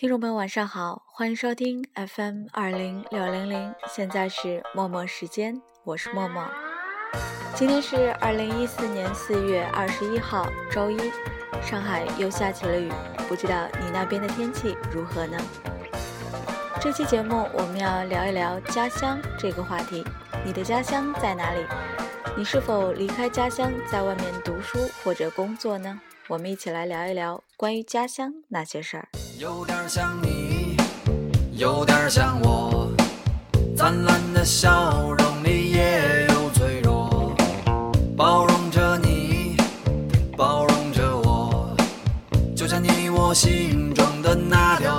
[0.00, 6.42] 听众朋友，晚上好，欢迎收听 FM 二零六零零，现在是默默时间，我是默默。
[7.54, 10.96] 今天是二零一四年四月二十一号，周一，
[11.60, 12.90] 上海又下起了雨，
[13.28, 15.36] 不知道你那边的天气如何呢？
[16.80, 20.02] 这期节目我们要聊一聊家乡这个话题，
[20.46, 21.66] 你的家乡在哪里？
[22.38, 26.00] 你是否离开家乡，在外面读书或者工作呢？
[26.28, 29.06] 我们一起来聊一聊关于家乡那些事儿。
[29.40, 30.76] 有点像你，
[31.52, 32.92] 有点像我，
[33.74, 37.34] 灿烂的笑容里也有脆弱，
[38.18, 39.56] 包容着你，
[40.36, 41.74] 包容着我，
[42.54, 44.89] 就像你我心中的那条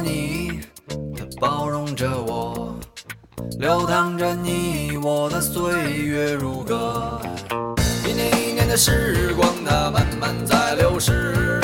[0.00, 0.60] 你，
[1.16, 2.74] 它包容着我，
[3.58, 7.20] 流淌着你我的岁月如歌。
[8.04, 11.60] 一年一年的时光，它慢慢在流逝，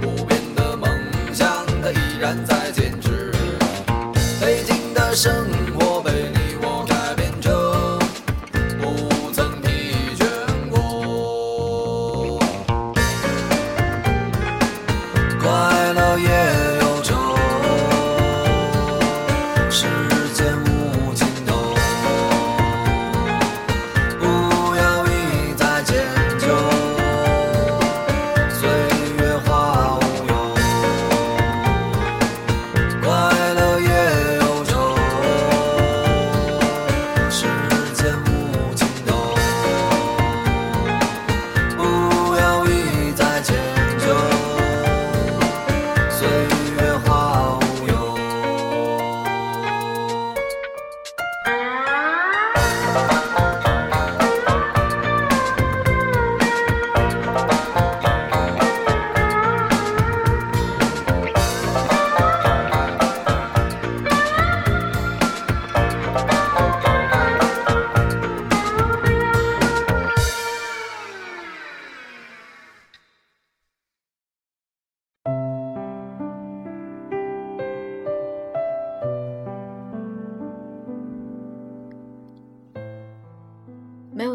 [0.00, 0.88] 不变的梦
[1.32, 1.48] 想，
[1.82, 3.32] 它依然在坚持。
[4.40, 5.32] 北京的生
[5.78, 5.83] 活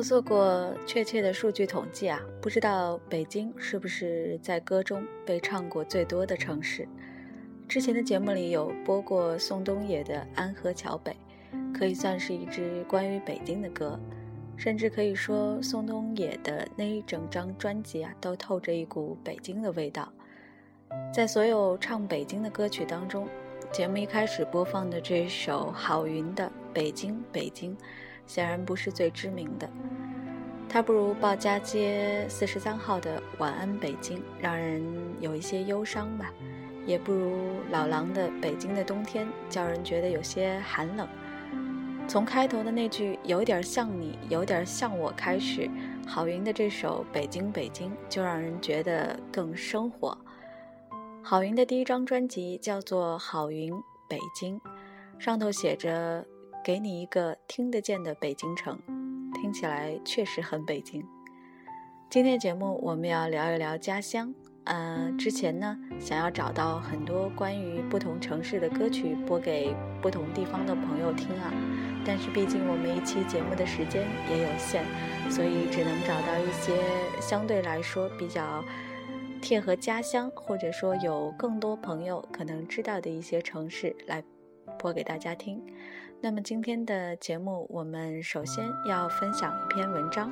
[0.10, 6.88] 做过确切的数据统计啊，不知道北京是不是在歌中被唱过最多的城市。
[7.68, 11.16] 之前的节目里有播过宋冬野的《安河桥北》，
[11.78, 14.00] 可以算是一支关于北京的歌，
[14.58, 20.12] 甚至可以说宋冬野的那一整张专辑啊，都透着一股北京的味道。
[21.14, 23.28] 在所有唱北京的歌曲当中，
[23.72, 27.78] 节目一开始播放的这首郝云的《北京北京》。
[28.30, 29.68] 显然不是最知名的，
[30.70, 34.84] 它不如鲍家街四十三号的《晚安北京》让人
[35.20, 36.32] 有一些忧伤吧，
[36.86, 41.08] 也不如老狼的《北京的冬天》叫人觉得有些寒冷。
[42.08, 45.68] 从开头的那句“有点像你，有点像我”开始，
[46.08, 50.16] 郝云的这首《北京北京》就让人觉得更生活。
[51.24, 53.74] 郝云的第一张专辑叫做《郝云
[54.08, 54.60] 北京》，
[55.18, 56.24] 上头写着。
[56.62, 58.78] 给你一个听得见的北京城，
[59.34, 61.04] 听起来确实很北京。
[62.10, 64.34] 今天节目我们要聊一聊家乡。
[64.66, 71.52] 呃，之前呢，想要找到很多关于不同城市的歌曲播给不同地方的朋友听啊，
[72.06, 74.84] 但是毕竟我们一期节目的时间也有限，
[75.32, 76.78] 所以只能找到一些
[77.22, 78.64] 相对来说比较
[79.42, 84.22] 贴合家乡，或者说有更多朋友可能知道的一些城市来
[84.78, 85.62] 播给大家听。
[86.22, 90.32] 那么今天的节目，我们首先要分享一篇文章。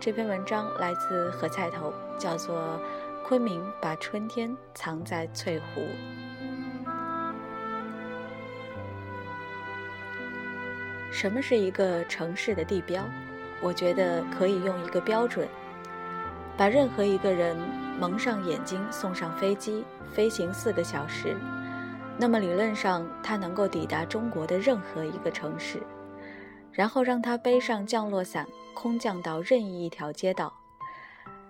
[0.00, 2.56] 这篇文章来自何菜头，叫做
[3.26, 5.80] 《昆明把春天藏在翠湖》。
[11.12, 13.04] 什么是一个城市的地标？
[13.62, 15.46] 我觉得可以用一个标准，
[16.56, 17.56] 把任何一个人
[17.98, 21.36] 蒙上眼睛，送上飞机，飞行四个小时。
[22.20, 25.82] 那么理论上，他能够抵达中国的任何一个城市，
[26.70, 30.52] 然后让他背上降落伞，空降到任意一条街道。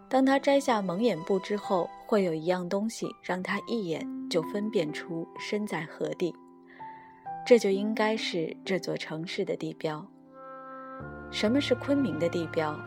[0.08, 6.32] 当他摘下蒙眼布之后，会有一样东西让他一眼就分辨出身在何地。
[7.44, 10.06] 这就应该是这座城市的地标。
[11.32, 12.78] 什么是昆明的地标？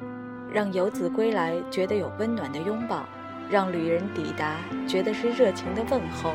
[0.50, 3.04] 让游子归来觉得有温暖的拥抱，
[3.50, 4.58] 让旅人抵达
[4.88, 6.32] 觉得是热情的问候。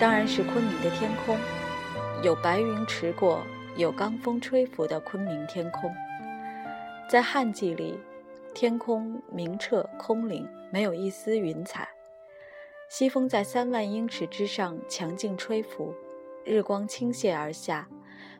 [0.00, 1.36] 当然是昆明的天空，
[2.22, 3.44] 有白云驰过，
[3.76, 5.94] 有罡风吹拂的昆明天空。
[7.06, 8.00] 在旱季里，
[8.54, 11.86] 天空明澈空灵，没有一丝云彩。
[12.88, 15.92] 西风在三万英尺之上强劲吹拂，
[16.46, 17.86] 日光倾泻而下，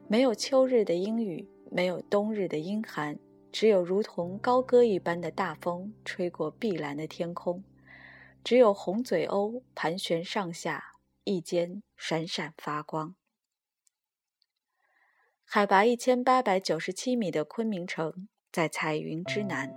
[0.09, 3.19] 没有秋日的阴雨，没有冬日的阴寒，
[3.53, 7.63] 只有如同高歌一般的大风吹过碧蓝的天空，
[8.43, 10.90] 只有红嘴鸥盘旋上下。
[11.25, 13.15] 一间闪闪发光。
[15.45, 19.75] 海拔一千八百九十七米的昆明城，在彩云之南，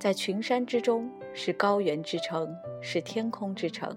[0.00, 3.96] 在群山之中，是高原之城，是天空之城。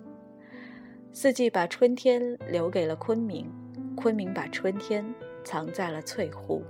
[1.11, 3.49] 四季把春天留给了昆明，
[3.95, 5.05] 昆明把春天
[5.43, 6.63] 藏在了翠湖。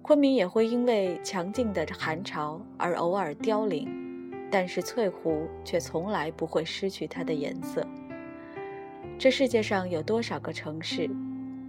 [0.00, 7.86] 昆明也会因为强劲的寒潮而偶尔凋零，但是翠湖却从来不会失去它的颜色。
[9.18, 11.10] 这世界上有多少个城市，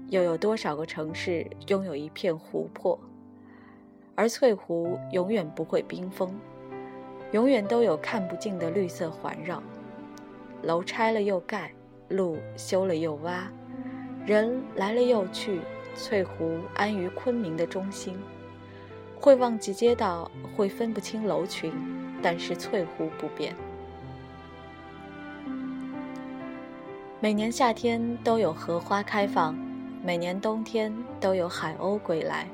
[0.10, 3.00] 又有多少个城市拥有一片湖泊？
[4.14, 6.32] 而翠湖永远不会冰封，
[7.32, 9.64] 永远都有看不尽的绿色环绕。
[10.62, 11.74] 楼拆了又盖，
[12.10, 13.52] 路修了又挖，
[14.28, 15.60] 人来了又去，
[15.96, 18.16] 翠湖安于昆明的中心。
[19.20, 21.74] 会忘记街道，会分不清楼群，
[22.22, 23.56] 但是翠湖不变。
[27.22, 29.54] 每年夏天都有荷花开放，
[30.02, 32.48] 每年冬天都有海鸥归来。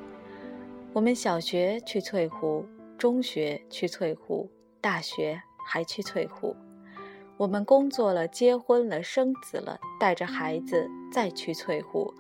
[0.92, 2.66] 我们小学去翠湖，
[2.98, 4.50] 中学去翠湖，
[4.82, 6.56] 大学还去翠湖。
[7.38, 12.12] 我们工作了，结婚了，生子了，带着孩子再去翠湖。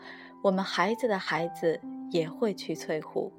[0.43, 1.81] 我们孩子的孩子
[2.11, 3.33] 也会去翠湖。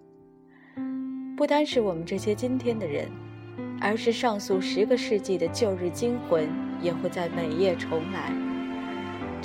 [1.37, 3.09] 不单是我们这些今天的人，
[3.81, 6.49] 而是上溯十个世纪的旧日精魂，
[6.83, 8.46] 也会在每夜重来。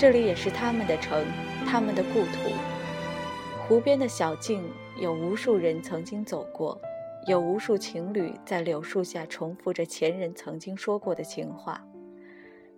[0.02, 1.24] 这里也是他们的城，
[1.68, 2.52] 他们的故土。
[3.68, 4.64] 湖边的小径，
[4.98, 6.76] 有无数人曾经走过，
[7.28, 11.80] 有无数情侣在柳树下重复着前人曾经说过的情话，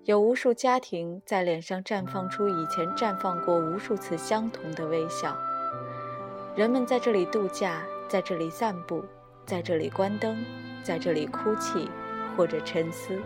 [0.04, 5.34] 有无数家庭在脸上绽放出以前绽放过无数次相同的微笑。
[6.58, 9.02] 人们在这里度假，在这里散步，
[9.46, 10.44] 在这里关灯，
[10.84, 11.90] 在这里哭泣
[12.36, 13.18] 或者沉思，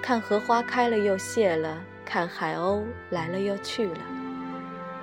[0.00, 1.82] 看荷花开了又谢了。
[2.04, 3.98] 看海鸥来了又去了。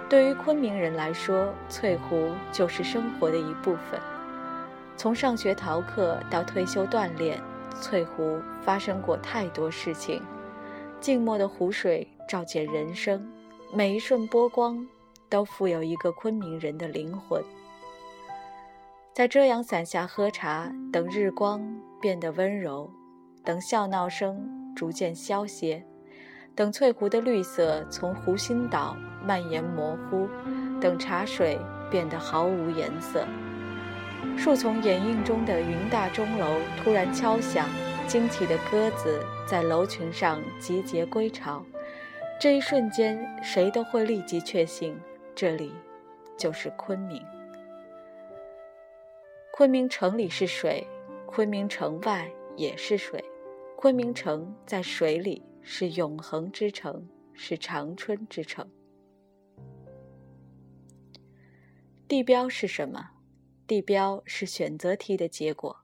[0.10, 4.00] 对于昆明人来说，翠湖就是生活的一部分。
[4.98, 7.42] 从上学逃课到退休锻炼，
[7.80, 10.22] 翠湖发生过太多事情。
[11.00, 13.28] 静默的湖水照见人生，
[13.74, 14.86] 每一瞬波光
[15.30, 17.44] 都富有一个昆明人的灵魂。
[19.14, 21.62] 在遮阳伞下喝茶，等日光
[22.00, 22.92] 变得温柔，
[23.44, 25.84] 等笑闹声逐渐消歇。
[26.54, 30.28] 等翠湖的绿色从湖心岛蔓延模糊，
[30.82, 31.58] 等茶水
[31.90, 33.26] 变得毫无颜色。
[34.38, 37.68] 树丛掩映中的云大钟楼突然敲响，
[38.06, 41.64] 惊奇的鸽子在楼群上集结归巢。
[42.40, 45.00] 这一瞬间，谁都会立即确信，
[45.34, 45.72] 这里
[46.38, 47.24] 就是昆明。
[49.54, 50.86] 昆明城里是水，
[51.26, 53.24] 昆明城外也是水，
[53.76, 55.44] 昆明城在水里。
[55.62, 58.70] 是永恒之城，是长春之城。
[62.08, 63.12] 地标是什么？
[63.66, 65.78] 地标是选择题的结果。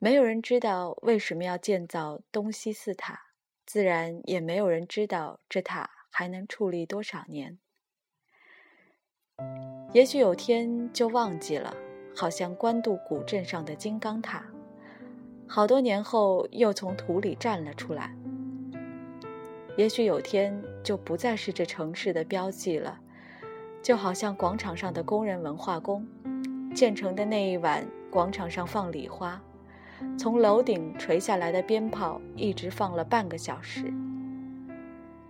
[0.00, 3.26] 没有人知道为什么要建造东西四塔，
[3.66, 7.58] 自然也没有人知道这塔还能矗立多少年。
[9.92, 11.76] 也许有天就忘记了，
[12.16, 14.44] 好像官渡古镇上的金刚塔，
[15.46, 18.16] 好多年后又从土里站了出来。
[19.78, 22.98] 也许有天就不再是这城市的标记了。
[23.80, 26.04] 就好像广场上的工人文化宫，
[26.74, 29.40] 建成的那一晚，广场上放礼花，
[30.18, 33.84] 从楼顶垂下来的鞭炮一直放了半个小时。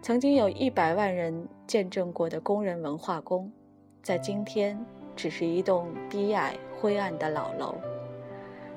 [0.01, 3.53] 曾经有一百万人见证过的工人文化宫，
[4.03, 4.83] 在今天
[5.15, 7.75] 只是一栋低矮灰暗的老楼，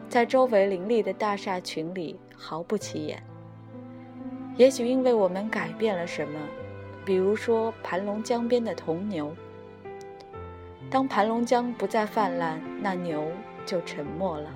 [0.09, 3.23] 在周围林立的大厦群里毫不起眼。
[4.57, 6.39] 也许因为我们改变了什么，
[7.05, 9.33] 比如说盘龙江边的铜牛。
[10.89, 13.23] 当盘龙江不再泛滥，那牛
[13.65, 14.51] 就沉默了。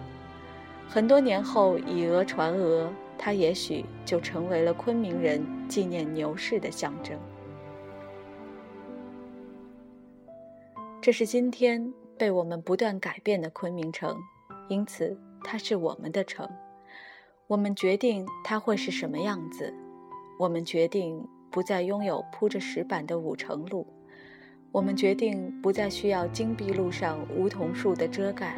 [0.88, 7.18] 很多年后，以讹传讹，它也许就成为了昆明人纪念牛市的象征。
[11.02, 14.18] 这是今天被我们不断改变的昆明城，
[14.68, 16.48] 因此它是我们的城。
[17.48, 19.74] 我们决定它会是什么样子。
[20.38, 23.88] 我们决定不再拥有铺着石板的五城路。
[24.72, 28.58] 我们决定不再需要金碧路上梧桐树的遮盖，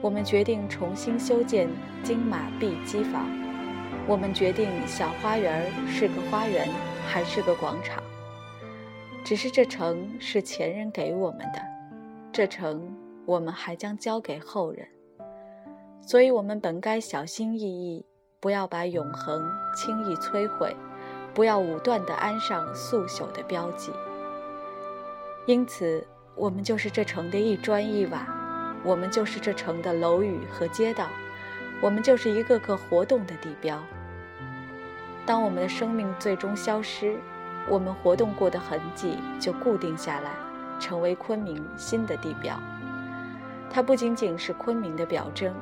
[0.00, 1.68] 我们决定重新修建
[2.04, 3.28] 金马碧机房，
[4.06, 6.68] 我们决定小花园是个花园
[7.08, 8.00] 还是个广场。
[9.24, 11.60] 只是这城是前人给我们的，
[12.32, 12.94] 这城
[13.26, 14.86] 我们还将交给后人，
[16.00, 18.06] 所以我们本该小心翼翼，
[18.38, 19.42] 不要把永恒
[19.76, 20.72] 轻易摧毁，
[21.34, 23.92] 不要武断地安上速朽的标记。
[25.46, 28.26] 因此，我们就是这城的一砖一瓦，
[28.84, 31.08] 我们就是这城的楼宇和街道，
[31.80, 33.82] 我们就是一个个活动的地标。
[35.24, 37.16] 当我们的生命最终消失，
[37.68, 40.30] 我们活动过的痕迹就固定下来，
[40.78, 42.58] 成为昆明新的地标。
[43.70, 45.54] 它不仅仅是昆明的表征，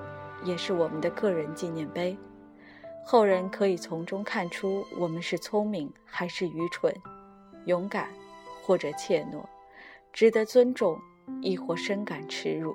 [0.43, 2.19] 也是我们的个人纪念碑。
[3.05, 6.95] 后人可以从中看出我们是聪明还是愚蠢，
[7.67, 8.09] 勇敢
[8.63, 9.45] 或者怯懦。
[10.13, 10.99] 值得尊重，
[11.41, 12.75] 亦或深感耻辱。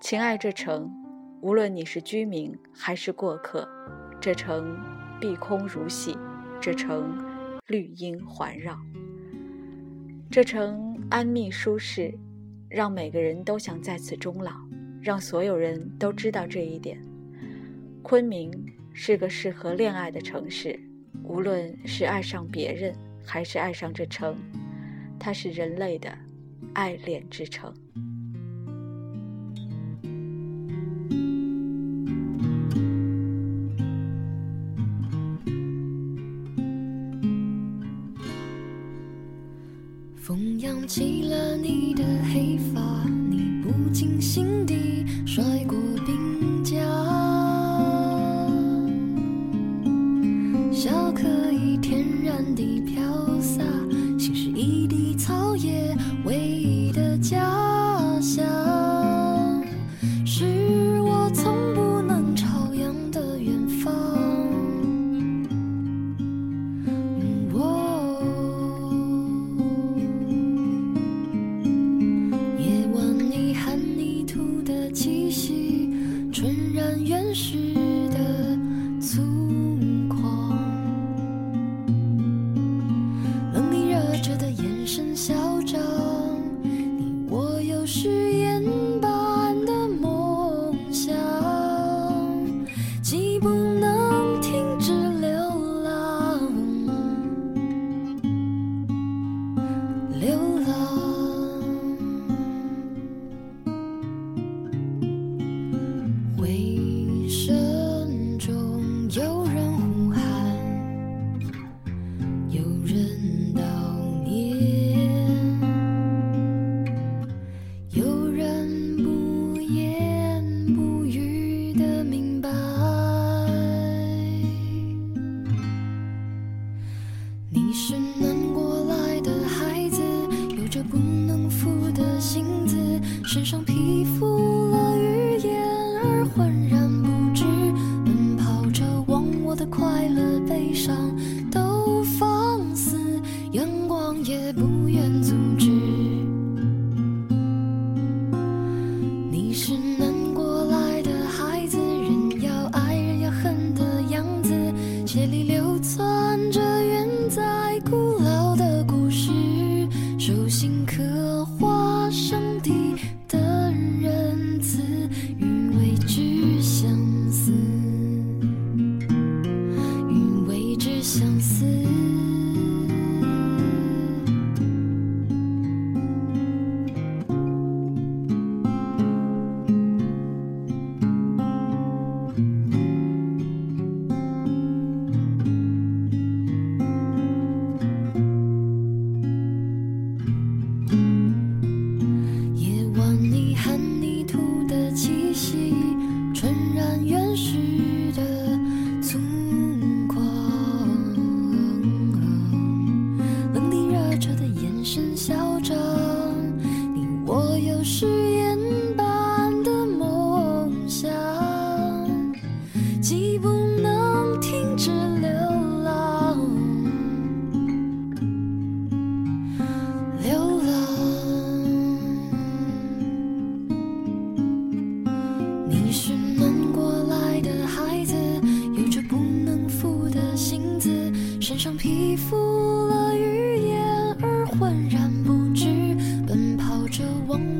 [0.00, 0.90] 情爱这城，
[1.40, 3.68] 无论你是居民还是过客，
[4.20, 4.78] 这城
[5.20, 6.16] 碧空如洗，
[6.60, 7.16] 这城
[7.66, 8.78] 绿荫环绕，
[10.30, 12.12] 这城安谧舒适，
[12.68, 14.52] 让每个人都想在此终老，
[15.02, 17.02] 让所有人都知道这一点。
[18.08, 18.50] 昆明
[18.94, 20.80] 是个适合恋爱的城市，
[21.22, 24.34] 无论是爱上别人，还是爱上这城。
[25.20, 26.10] 它是人类的
[26.72, 27.70] 爱恋之城。
[40.16, 45.04] 风扬起了你的黑发，你不经心地
[56.24, 57.57] 唯一的家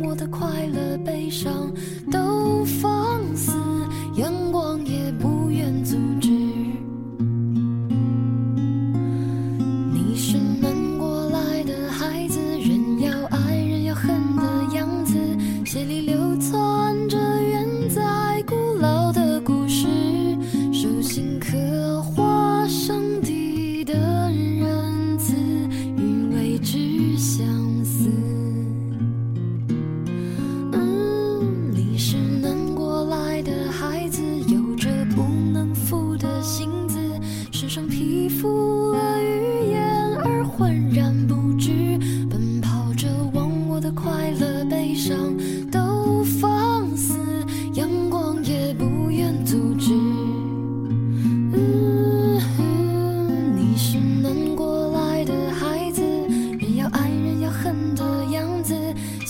[0.08, 1.70] 我的快乐悲伤。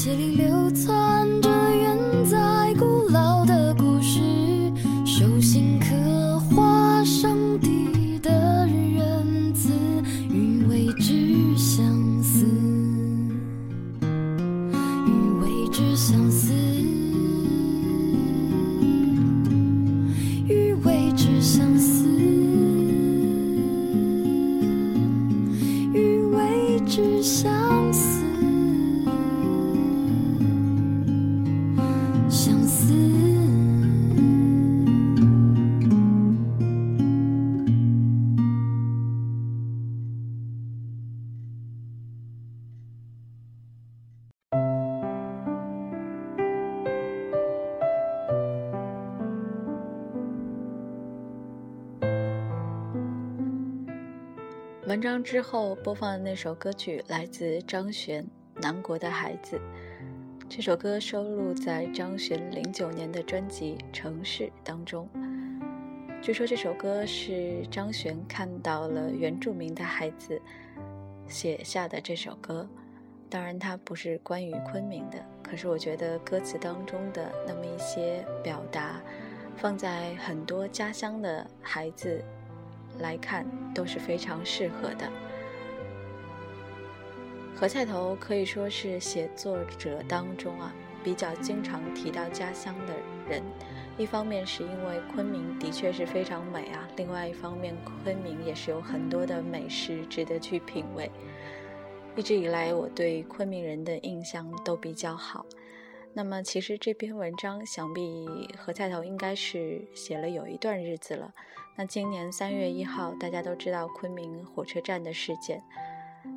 [0.08, 1.17] 血里流淌
[55.08, 58.22] 章之后播放的那首歌曲来自张悬
[58.60, 59.56] 《南国的孩子》。
[60.50, 65.08] 这首歌收录在张悬零九年的专辑《城市》当中。
[66.20, 70.38] 据说这首歌是张悬看到了原住民的孩子
[71.26, 72.68] 写下的这首歌。
[73.30, 79.00] 当然，它不是关于昆明的，可是我觉得歌词当中的那么一些表达，
[79.56, 82.22] 放在很多家乡的孩子
[82.98, 85.10] 来看都是非常适合的。
[87.54, 92.94] 何菜头可以说是写作者当中啊比较经常提到家乡的
[93.28, 93.42] 人，
[93.96, 101.10] 一方面是因为昆明的确是非常美啊，另外一方面昆明也是有很多的美食值得去品味。
[102.14, 105.46] 一直以来，我对昆明人的印象都比较好。
[106.14, 111.32] 那么，其实这篇文章想必何菜头应该是写了有一段日子了。
[111.80, 115.62] 那今年三月一号，大家都知道昆明火车站的事件。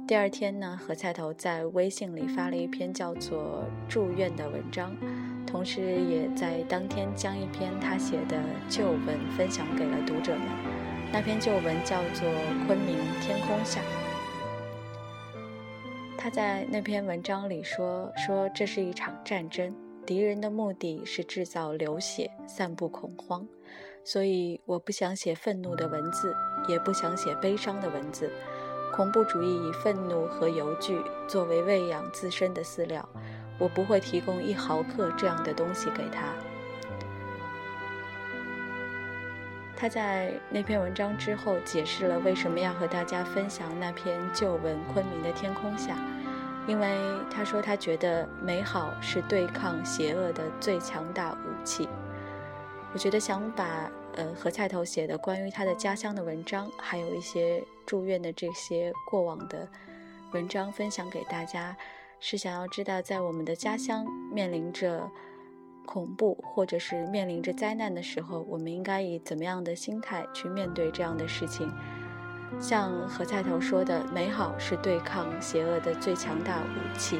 [0.07, 4.95] 第二天呢，何菜头在微信里发了一篇叫做《祝愿》的文章，
[5.47, 10.47] 同时也在当天将一篇他写的旧文分享给了读者们。
[11.11, 12.29] 那篇旧文叫做
[12.67, 13.81] 《昆明天空下》。
[16.19, 19.75] 他在那篇文章里说：“说这是一场战争，
[20.05, 23.43] 敌人的目的是制造流血，散布恐慌。
[24.03, 26.35] 所以我不想写愤怒的文字，
[26.67, 28.31] 也不想写悲伤的文字。
[28.91, 33.07] 恐怖主义以愤怒和犹惧作为喂养自身的饲料，
[33.57, 36.23] 我不会提供一毫克这样的东西给他。”
[39.77, 45.95] 他在那篇文章之后解释了为什么要和大家分享那篇旧文《昆明的天空下》，
[46.67, 46.99] 因为
[47.31, 51.89] 他说他觉得美好是对抗邪恶的最强大武器。
[52.93, 59.67] 我觉得想把呃何菜头写的关于他的家乡的文章，还有一些住院的这些过往的
[60.33, 61.75] 文章分享给大家，
[62.19, 65.09] 是想要知道在我们的家乡面临着。
[65.83, 71.69] 恐怖或者是面临着灾难的时候，我们应该以怎么样的心态去面对这样的事情？
[72.59, 77.19] 像何菜头说的，美好是对抗邪恶的最强大武器。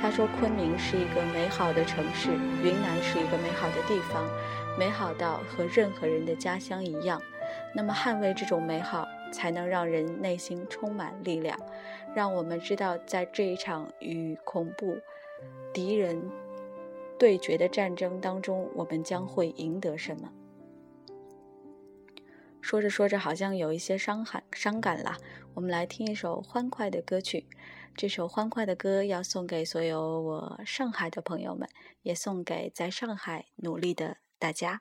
[0.00, 2.30] 他说，昆明是一个美好的城市，
[2.62, 4.28] 云南是一个美好的地方，
[4.76, 7.22] 美好到和任何人的家乡一样。
[7.74, 11.56] 那么，捍卫这种美好，才能让人内心充满力量，
[12.14, 14.96] 让我们知道，在这一场与恐怖
[15.72, 16.20] 敌人。
[17.18, 20.28] 对决的战争当中，我们将会赢得什么？
[22.62, 25.16] 说着说着，好像有一些伤感伤感了。
[25.52, 27.46] 我们来听一首欢快的歌曲。
[27.94, 31.68] 这首欢快的歌要送给所有我上海的朋友们，
[32.00, 34.80] 也送给在上海努力的大家。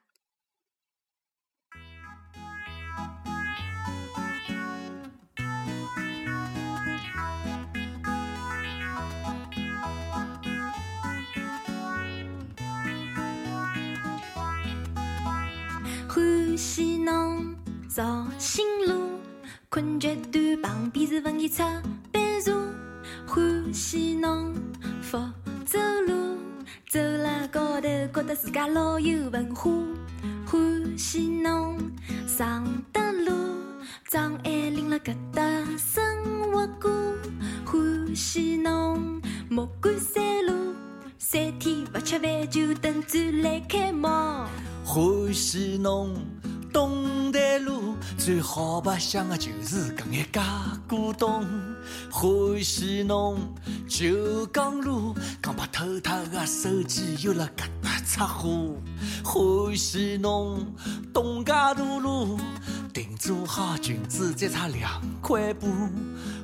[16.08, 17.31] 欢喜侬
[17.94, 18.02] 走
[18.38, 19.20] 新路，
[19.70, 21.58] 困觉短，旁边是文艺出
[22.10, 22.58] 版社。
[23.28, 24.54] 欢喜侬
[25.02, 25.18] 福
[25.66, 25.78] 走
[26.08, 26.38] 路，
[26.90, 29.70] 走了高头，觉得自家老有文化。
[30.46, 31.78] 欢喜侬
[32.26, 33.34] 上得路，
[34.08, 35.42] 张爱玲辣搿搭
[35.76, 36.02] 生
[36.50, 36.90] 活过。
[37.66, 40.54] 欢喜侬莫干山路，
[41.18, 44.08] 三天勿吃饭就等展览开幕。
[44.86, 46.16] 欢喜侬
[46.72, 47.01] 东
[47.60, 50.44] 路，最好白相的就是搿眼假
[50.88, 51.46] 古董。
[52.10, 53.38] 欢喜侬
[53.88, 58.76] 九江路，刚把偷脱的手机又辣搿搭出货。
[59.24, 60.66] 欢喜侬
[61.14, 62.40] 东家大路，
[62.94, 65.68] 定做好裙子再差两块布。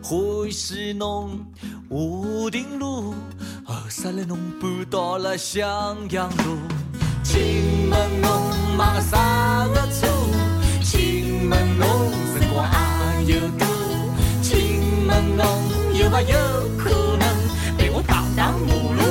[0.02, 1.46] 欢喜侬
[1.90, 3.14] 华亭路，
[3.66, 6.58] 后首来侬搬到了襄阳路。
[7.24, 10.08] 请问侬买啥个车？
[11.50, 12.68] 问侬辰光
[13.26, 13.66] 也有多？
[14.42, 15.46] 请问侬
[15.94, 16.38] 有没有
[16.78, 17.26] 可能
[17.78, 19.02] 陪我荡荡马路，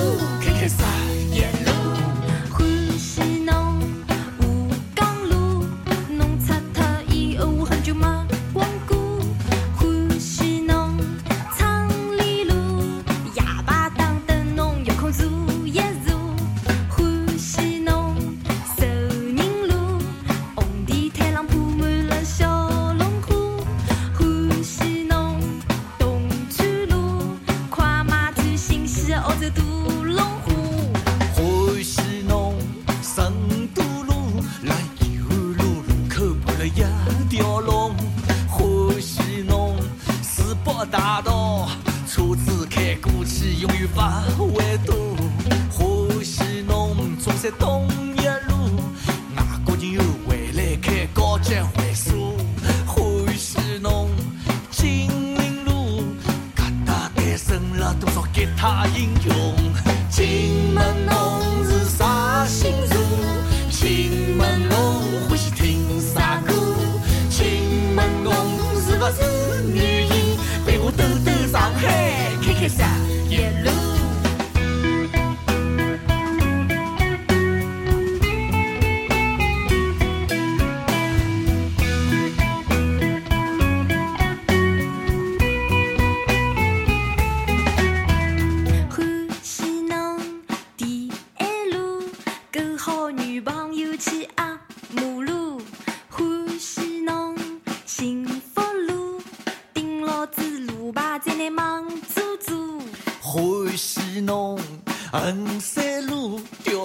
[47.47, 47.96] 侬中山东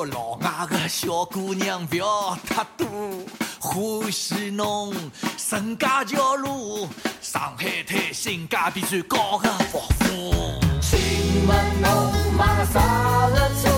[0.06, 2.88] 老外的小姑娘不要太多。
[3.60, 4.94] 欢喜侬
[5.38, 6.88] 陈家桥路，
[7.22, 10.60] 上海滩性价比最高的服务。
[10.82, 11.90] 请问侬
[12.38, 13.70] 买了啥个车？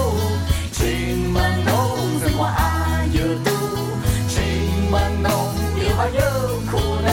[0.71, 2.49] 请问侬辰光
[3.11, 3.51] 也有多？
[4.29, 5.29] 请问侬
[5.75, 6.21] 有没有
[6.71, 7.07] 可能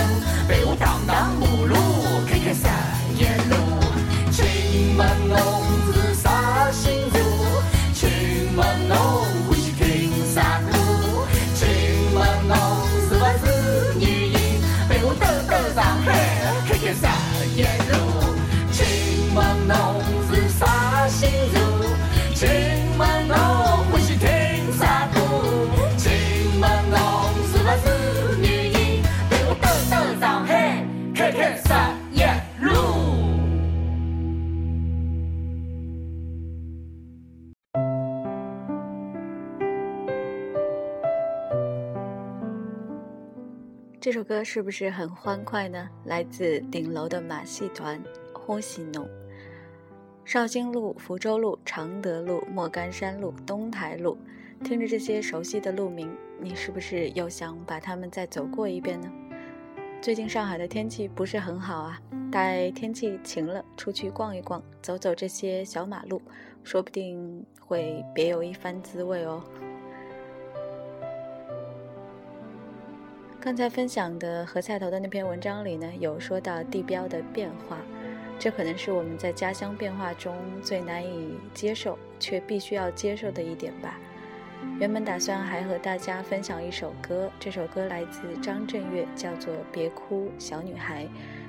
[0.49, 1.75] 陪我荡荡马路，
[2.29, 2.71] 开开啥
[3.19, 3.55] 夜路？
[4.31, 5.37] 请问侬
[44.01, 45.87] 这首歌是不是很欢快呢？
[46.07, 49.07] 来自顶楼的马戏团，欢喜侬。
[50.25, 54.17] 绍兴路、福州路、常德路、莫干山路、东台路，
[54.65, 56.11] 听着这些熟悉的路名，
[56.41, 59.13] 你是不是又想把它们再走过一遍呢？
[60.01, 62.01] 最近上海的天气不是很好啊，
[62.33, 66.23] 待天气晴了，出去逛一逛，走走这些小马路，
[66.65, 69.45] 说不定会别有一番滋味哦。
[73.43, 77.79] 刚才分享的何菜头的那篇文章里呢，有说到地标的变化，
[78.39, 83.99] 这可能是我们在家乡变化中最难以接受却必须要接受的一点吧。
[84.79, 91.07] 原本打算还和大家分享一首歌，这首歌来自张震岳，叫做《别哭，小女孩》，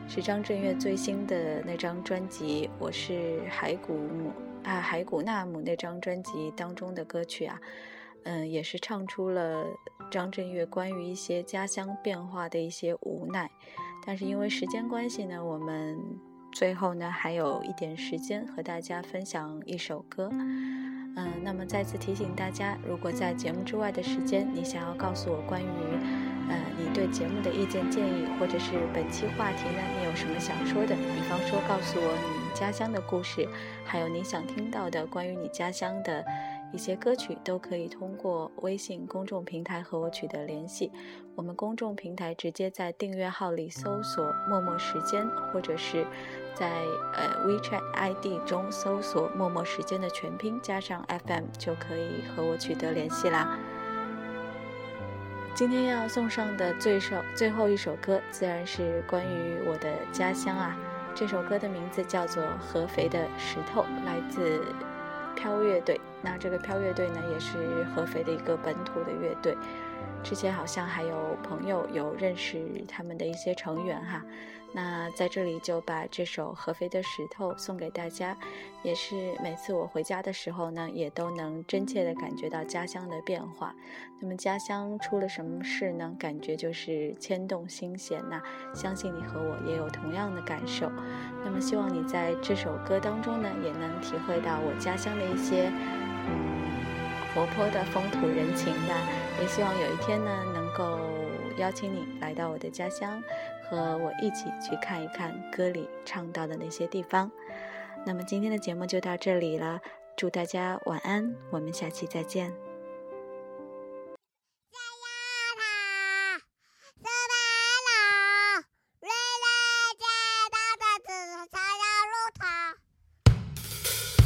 [0.07, 4.31] 是张震岳最新的那张专辑《我是骸骨母》
[4.67, 7.59] 啊，《骸骨纳姆》那张专辑当中的歌曲啊。
[8.23, 9.65] 嗯，也是唱出了
[10.11, 13.49] 张震岳关于一些家乡变化的一些无奈。
[14.05, 15.97] 但是因为时间关系呢，我们
[16.51, 20.29] 最后呢还有一点时间和大家分享一首歌。
[20.31, 25.65] 嗯，那么再次提醒大家，如果在节目之外的时间，你想要告诉我关于
[26.47, 30.95] 呃你对节目的意见建议，或者是本期话题呢，你有什么想说的？
[30.95, 33.47] 比方说告诉我你家乡的故事，
[33.83, 36.23] 还有你想听到的关于你家乡的。
[36.73, 40.91] 一些歌曲都可以通过微信公众平台和我取得联系。
[41.35, 46.05] 我们公众平台直接在订阅号里搜索“默默时间”，或者是
[46.55, 53.59] 在呃 WeChat ID 中搜索“默默时间”的全拼加上 FM，就可以和我取得联系啦。
[55.53, 60.77] 今天要送上的最首最后一首歌，自然是关于我的家乡啊。
[61.13, 64.63] 这首歌的名字叫做《合肥的石头》，来自。
[65.33, 69.57] 飘乐队，那这个飘乐队呢，也是合肥的一个本土的乐队。
[70.23, 74.23] 之前好像还有朋友有认识他们的一些成员哈。
[74.73, 78.37] 那在这里就把这首《合肥的石头》送给大家，
[78.83, 83.75] 也是每次我回家的时候呢，也都能真切的感觉到家乡的变化。
[84.21, 86.15] 那么家乡出了什么事呢？
[86.17, 88.41] 感觉就是牵动心弦呐。
[88.73, 90.89] 相信你和我也有同样的感受。
[91.43, 95.69] 那么希望你在这首歌当中呢，也能体会到我家乡的一些
[97.33, 98.95] 活泼的风土人情吧。
[99.39, 100.99] 也希望有一天呢，能够
[101.57, 103.21] 邀请你来到我的家乡。
[103.71, 107.31] 和我一起去看一看歌里唱到的那些地方。
[108.05, 109.79] 那么今天的节目就到这里了，
[110.17, 112.53] 祝大家晚安，我们下期再见。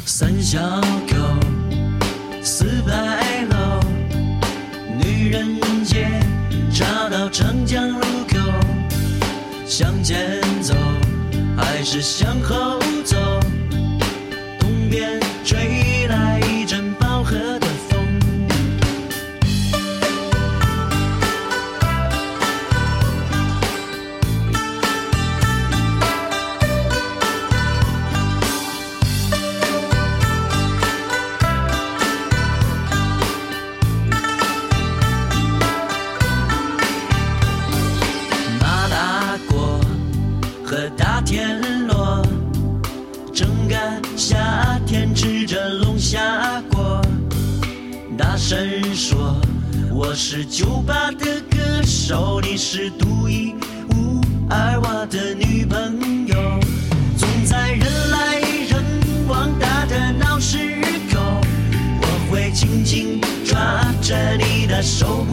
[0.04, 1.16] 三小口，
[2.58, 3.80] 四牌楼，
[4.98, 6.08] 女人街，
[6.72, 8.38] 找到长江路口。
[9.66, 10.72] 向前走，
[11.54, 12.75] 还是向后
[64.76, 65.24] 你的手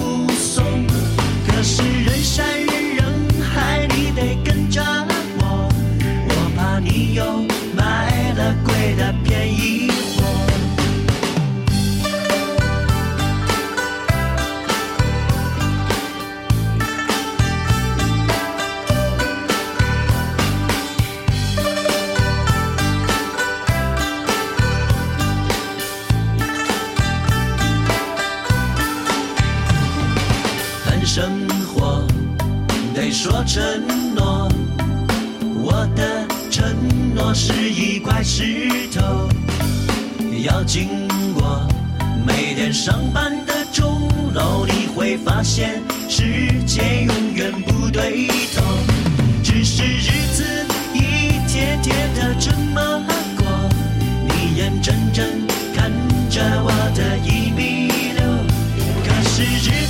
[59.43, 59.82] 可